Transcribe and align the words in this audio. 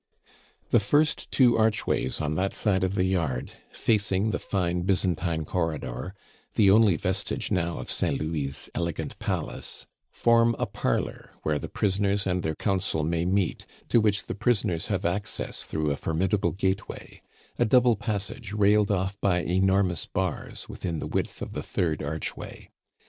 The 0.71 0.79
first 0.79 1.31
two 1.31 1.55
archways 1.59 2.19
on 2.21 2.33
that 2.33 2.53
side 2.53 2.83
of 2.83 2.95
the 2.95 3.03
yard, 3.03 3.51
facing 3.71 4.31
the 4.31 4.39
fine 4.39 4.81
Byzantine 4.81 5.45
corridor 5.45 6.15
the 6.55 6.71
only 6.71 6.95
vestige 6.97 7.51
now 7.51 7.77
of 7.77 7.91
Saint 7.91 8.19
Louis' 8.19 8.67
elegant 8.73 9.19
palace 9.19 9.85
form 10.09 10.55
a 10.57 10.65
parlor, 10.65 11.33
where 11.43 11.59
the 11.59 11.69
prisoners 11.69 12.25
and 12.25 12.41
their 12.41 12.55
counsel 12.55 13.03
may 13.03 13.25
meet, 13.25 13.67
to 13.89 14.01
which 14.01 14.25
the 14.25 14.33
prisoners 14.33 14.87
have 14.87 15.05
access 15.05 15.61
through 15.65 15.91
a 15.91 15.95
formidable 15.95 16.51
gateway 16.53 17.21
a 17.59 17.65
double 17.65 17.95
passage, 17.95 18.53
railed 18.53 18.89
off 18.89 19.21
by 19.21 19.43
enormous 19.43 20.07
bars, 20.07 20.67
within 20.67 20.97
the 20.97 21.05
width 21.05 21.43
of 21.43 21.53
the 21.53 21.61
third 21.61 22.01
archway. 22.01 22.71